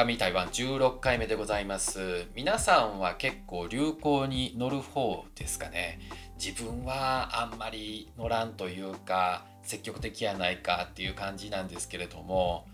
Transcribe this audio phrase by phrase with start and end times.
[0.00, 2.24] 神台湾16回目でございます。
[2.34, 5.98] 皆さんは結構流行に乗る方ですかね？
[6.42, 12.66] 自分はあんまり乗らんというか積極的やないかっていう感じなんですけれども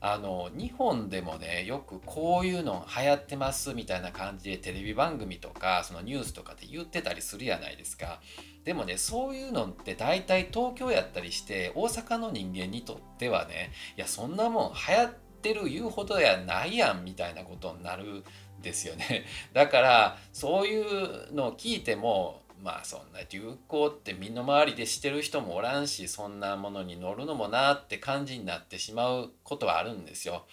[0.00, 8.20] あの日本でもねよくこういうの流行ってますみたいな感じでテレビ番組とかそのニュースとかで言ってたりするやないですか。
[8.64, 18.24] でもねそういうのって大体東京やったりして大阪の人間にとってはねいやそんなもん流行ってってる言うほどやないやんみたいなことになるん
[18.62, 19.26] ですよね。
[19.52, 30.46] だからそういうのを聞いてもまあそんな流行って身の回りでしてる人もおらんしそんなものに乗るのもなって感じになってしまうことはあるんですよ。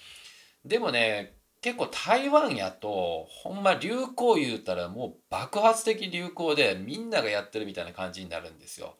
[0.66, 8.98] でもね結構台湾やとほんま流行言うたらもう爆発的流行でみんながやってるみたいな感じになるんですよ。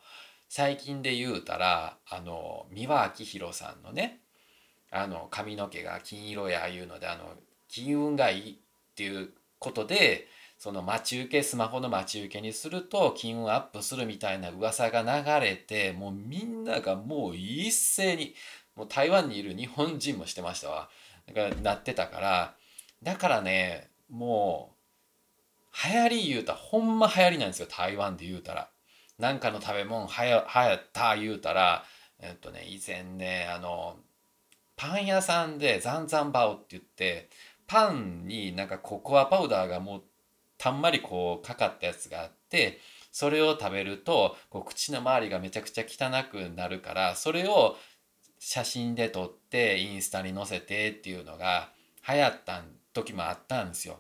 [0.48, 4.22] 最近で言うたらあの三輪明宏さんのね
[4.92, 7.24] あの髪の毛が金色やあいうのであの
[7.68, 8.56] 金運がいいっ
[8.96, 18.36] ていうことでその待ち受けスマホの待ち受けにすると金運アップするみたいな噂が流れてもうみんながもう一斉に
[18.76, 20.90] もう台湾にいる日本人もしてましたわ
[21.28, 22.56] だからなってたから
[23.02, 28.70] だからねもう流行り言うたらほんま流行りなんですよ台湾で言うたら。
[29.22, 31.86] なんかの食べ物はや流行った言うたら
[32.20, 33.98] えっとね以前ねあの
[34.82, 37.30] パン屋さんでザンザンバオって言って
[37.68, 40.04] パンになんかココアパウダーがもう
[40.58, 42.80] たんまりこうかかったやつがあって
[43.12, 47.76] それを食べるとこう口の周りがめちゃくちゃ汚くなるからそれを
[48.40, 51.70] 写真で撮ってインスタに載せてっていうのが
[52.10, 52.64] 流行った
[52.94, 54.00] 時もあったんですよ。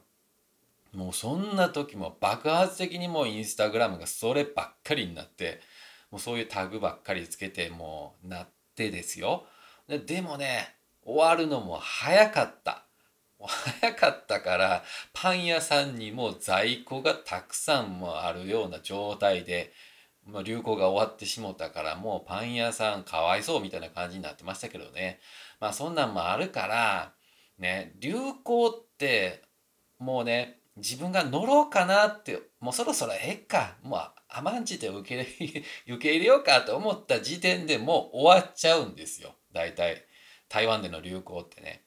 [0.94, 5.62] もうそんな時も爆発的にもうインスタグラムがそればっかりになって
[6.10, 9.46] もうそういうタグばっかりつけてもうなってですよ。
[9.92, 12.86] ででもね終わるのも早かった。
[13.82, 19.74] 早かったからパン屋さんにも在庫がたくさんもあるような状態で、
[20.28, 25.20] まあ、流行が終わってしもたからもうパン屋さんかわいそうみたいな感じになってましたけどね。
[25.60, 27.14] まあそんなんもあるから
[27.58, 29.42] ね流行って
[29.98, 33.76] もうね自分が乗ろうかなってもうそろそろええか。
[33.84, 34.00] もう
[34.30, 39.36] 甘んじて 受け入れようかと思った時点でもう終わっちゃうんですよ。
[39.54, 40.06] 大体
[40.50, 41.84] 台湾での流行ってね。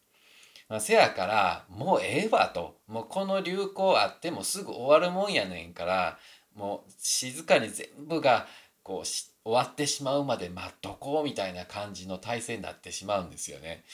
[0.68, 6.18] まあ、せやからもうええわともうこの流行あってもすぐ終わるもんやねんから
[6.54, 8.46] もう静かに全部が
[8.82, 13.84] こう終わってしまうまで待っとこうみたいな感じの体制になってしまうんですよね。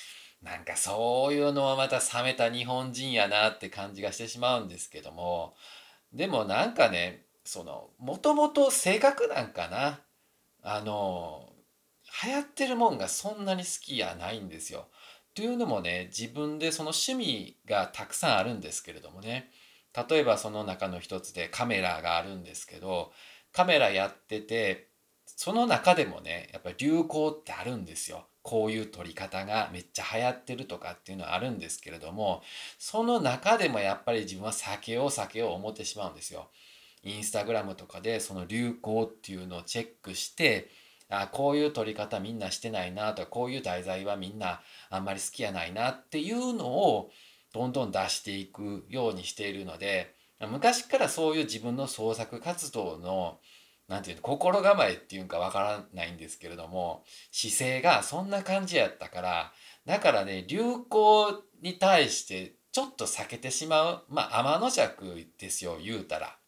[0.42, 5.54] なんかそういうのはまた冷めた日本人やなって感じがしてしまうんですけども
[6.14, 10.00] でもなんかねそのもともと性格なんかな
[10.62, 11.52] あの
[12.25, 14.88] 流行ってるもんがそんなに好きやないんですよ。
[15.34, 19.50] というのもね自分でその趣味がたくさんあるんですけれどもね
[20.09, 23.12] 例えばその中の一つでカメラがあるんですけど
[23.53, 24.88] カメラやってて
[25.25, 28.26] その中でもねやっぱり流行ってあるんですよ。
[28.43, 32.43] こういう撮り方がめっちゃ流行ってるとかっていうのはあるんですけれども
[32.78, 36.50] その中でもやっぱり自分は避けよう避けよう思ってしまうんですよ。
[37.03, 40.70] インスタグラムとかでその流行っていうのをチェックして
[41.10, 47.10] あこういう撮り方みんなしてないなとかこういう題材はみんなあんまり好きやないなっていうのを
[47.53, 50.15] どんどん出していくようにしているので
[50.49, 53.38] 昔からそういう自分の創作活動の
[53.88, 59.53] 何て言うの心構えっていうんかわからないんですけれども姿勢がそんな感じやったから
[59.84, 66.40] だからね流行に対してちょっと避けてしまうまあ天の弱ですよ言うたら。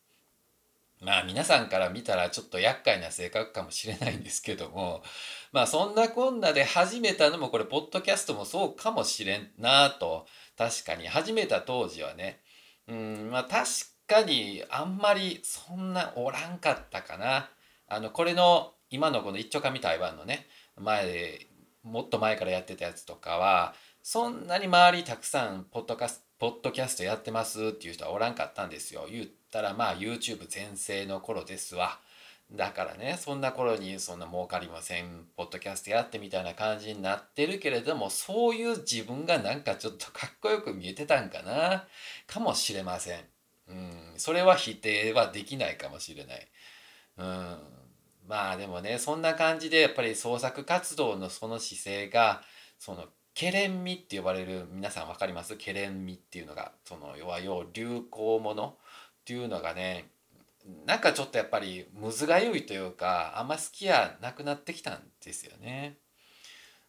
[1.02, 5.02] まあ皆さんから見たらちょっと厄介な性格かもしれないんですけども
[5.50, 10.26] まあそんなこんなで始めたのもこれポッドキャストもそうかもしれんなと
[10.56, 11.08] 確かに。
[11.08, 12.40] 始めた当時はね。
[12.86, 13.68] うんまあ確
[14.06, 17.50] かにあんまりそんなおらんかったかな。
[17.88, 21.46] あのこれの今のこの一丁紙台湾のね前で
[21.82, 32.00] もっと前からやってたやつとかはそんなに周りたくさんポッドキャスポッドキャストやってますっていう人はおらんかったんですよ言ったらまあ YouTube 全盛の頃ですわ。
[32.50, 41.84] だからねそんな頃にそんな儲かりませんポッドキャストやってみたいな感じになってるけれどもそういう自分がなんかちょっとかっこよく見えてたんかな
[42.26, 43.20] かもしれません。
[43.68, 46.48] うん、それは否定はできないかもしれない。
[47.18, 47.56] うん、
[48.26, 52.42] まあでもねそんな感じでやっぱり創作活動のその姿勢が
[52.80, 53.04] その
[53.34, 55.56] ケレン味って呼ばれる皆さん分かります？
[55.56, 58.74] ケレン味っていうのがその要は要流行もの？
[59.20, 60.06] っていうのがね
[60.86, 65.96] なんかちょっとやっぱりむずがゆいというかあんま好きやなくなってきたんですよね。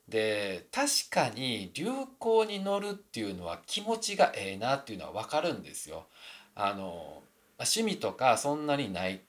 [0.09, 6.07] で確かに流行に乗るっていうのは気持ちがええなっていうのは分かるんですよ。
[6.55, 7.23] あの
[7.57, 9.21] 趣味とかそんなにない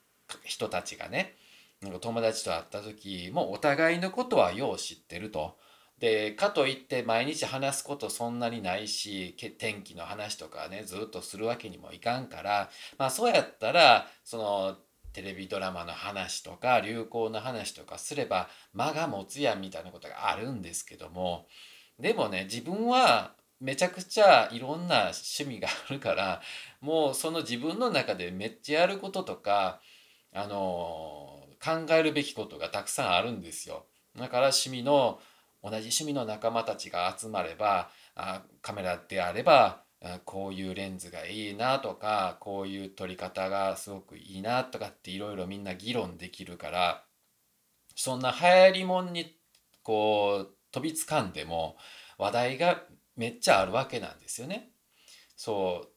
[0.43, 1.37] 人たちがね
[1.81, 5.57] なんか友達と会った時もお互いのことはよう知ってると。
[5.99, 14.77] でかといって毎日話すことそんなにないし天気の話とかねずっとするわけにもいかんからまあそうやったらその
[15.13, 21.47] テレビドラマの話とか流行の話とかすれば間が持つやんみたいなことがあるんですけども
[22.01, 26.43] でもね自分はめちゃくちゃいろんな趣味があるから
[26.81, 29.81] もうその自分の中でめっちゃやることとか
[30.35, 33.87] あの考えるべきことがたくさんあるんですよ。
[34.19, 35.21] だから趣味の
[35.65, 39.83] 同じ趣味の仲間たちが集まればあカメラであれば
[40.27, 47.05] こういうレンズがいいなとかこういう撮り方がすごくいいなとかっていろいろみんな議論できるから
[47.97, 49.35] そんな流行りもんに
[49.83, 51.77] こう飛びつかんでも
[52.19, 52.83] 話題が
[53.17, 54.71] めっちゃあるわけなんですよね。
[55.37, 55.89] そう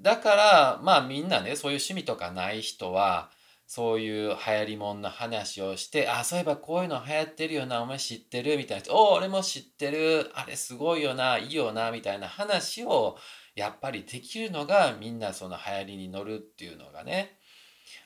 [0.00, 3.30] だからまあみんなねそういう趣味とかない人は
[3.74, 8.58] そういう流行りもんの話をしてあそういえばこういうの流行ってるよなお前知ってる？
[8.58, 13.16] みたいなお俺も知ってるあれすごいよないいよなみたいな話を
[13.54, 17.38] やっぱりできるのがみんなその流行りに乗るっていうのがね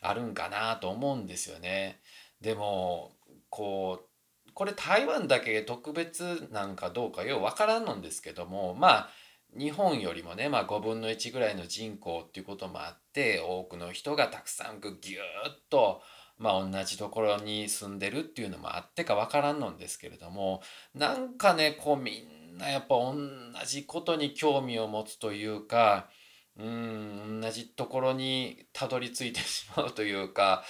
[0.01, 1.99] あるんかなと思うんですよね。
[2.41, 3.11] でも
[3.51, 4.05] こ
[4.47, 9.09] うこれ台湾だけ特別なんかどうかようわからんのんですけどもまあ
[9.59, 14.99] 日本よりもね、まあ、5分の1ぐらいの人口っていうこともあって多くの人がたくさんギューッ
[15.71, 16.03] と、
[16.39, 20.63] まあ、同じところに住んでるっていうのもあってかわからんのんですけれども
[20.95, 23.17] なんかねこうみんなやっぱ同
[23.67, 26.09] じことに興味を持つというか
[26.59, 30.65] うん同じところにたどり着いてしまうというか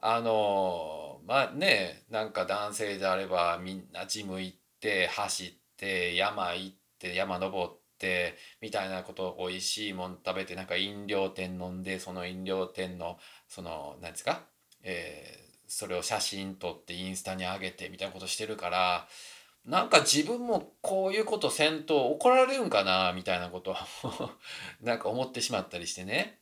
[0.00, 7.80] あのまあねなんか男性であればみんなジム行って走って山行って山登っ。
[8.00, 14.40] ってみたいなこと美味しいもん食べてなんか飲料店飲んでその飲料店のその何ですか、
[14.82, 19.06] えー、それを写真撮ってインスタに上げてみたいなことしてるから
[19.66, 23.76] なんか自分もこういうことせんと怒られるんかなみたいなこと
[24.80, 26.38] なんか思ってしまったりしてね。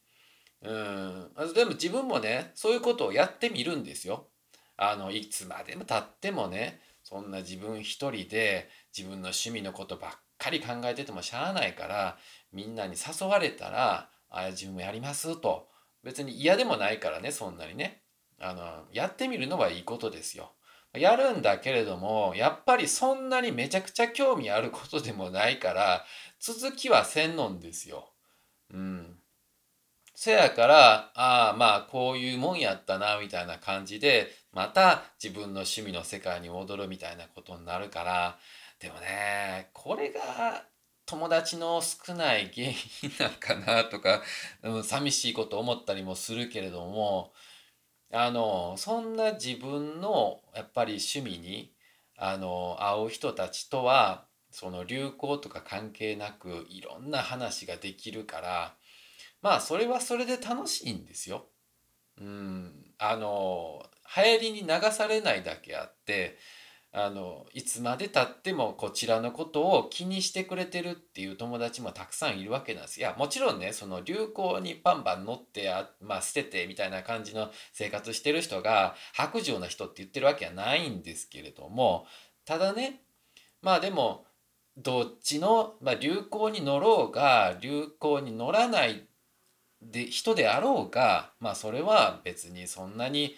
[0.60, 4.28] うん、でも自分もねそういうことをやってみるんですよ。
[4.76, 12.19] あのいつまでも経ってもねそんな自分一人で自分の趣味のことばっかり考えててもしゃあないから
[12.52, 15.69] みんなに誘われたら「あ自分もやります」と
[16.02, 18.02] 別に嫌でもないからねそんなにね
[18.40, 20.55] あのやってみるのはいいことですよ。
[20.94, 26.06] やるんだけれどもやっぱりそんなにめちゃくちゃ興味あることでもないから
[26.41, 28.12] 続きはせんのんですよ。
[28.73, 29.20] うん。
[30.14, 38.38] せやからああまあこういうもんやったなみたいな感じでまた自分の趣味の世界に戻るみたいなことになるから
[38.80, 40.64] でもねこれが
[41.06, 42.74] 友達の少ない原因
[43.18, 44.22] なんかなとか、
[44.62, 47.32] うん、寂しいこと思ったりもするけれども
[48.12, 51.72] あのそんな自分のやっぱり趣味に
[52.17, 58.74] あの会う人たちとはその流行とか関係なくいろんな話ができるから
[59.40, 61.46] まあそれはそれで楽しいんですよ。
[62.20, 63.82] うん、あの
[64.17, 66.38] 流行りに流されないだけあって
[66.91, 72.98] あのいつまでたってもこちらのことを気にしてくれてるっていう友達もたくさんいるわけなんです。
[72.98, 82.06] いやもちろんねその流行にバンバン乗ってあ、まあ、捨ててみたいな感じの生活してる人が白状な人って言ってるわけはないんですけれども
[82.46, 83.03] ただね
[83.60, 84.24] まあでも
[84.79, 89.06] どっちの、まあ、流行に乗ろうが流行に乗らない
[89.82, 93.34] で人であろうがまあそれは別にそんなに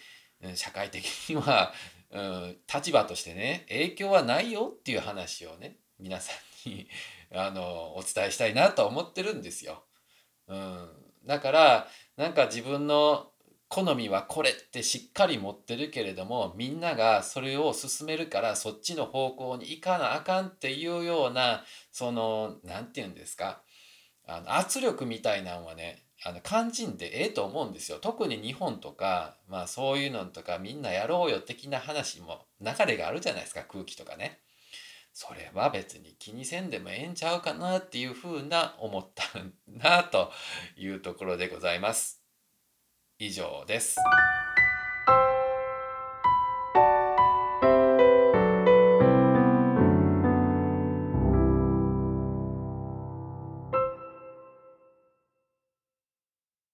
[0.54, 1.72] 社会的には
[2.10, 6.32] うん、立場としてね影響はないよっていう話をね皆さ
[6.66, 6.88] んに
[7.32, 9.84] あのお伝えしたいなと思ってるんですよ。
[10.48, 10.88] うん、
[11.24, 13.30] だからなんか自分の
[13.68, 23.62] 好みはこれってしっかり持ってるけれどもみんながそれを進めるからそっちの方向に行かなあかんっていうようなその何て言うんですか
[24.26, 27.98] あの圧力みたいなのはねあの肝心でええと思うんですよ。
[27.98, 34.40] 特に日本とか、まあ、そういうのとかみんなやろうよ的な話も流れがあるじゃないですか空気とかね。
[35.12, 39.24] それは別に気にせんでもええんちゃうかなっていうふうな思った
[39.66, 40.30] なと
[40.76, 42.22] いうところでございます。
[43.18, 43.96] 以上です。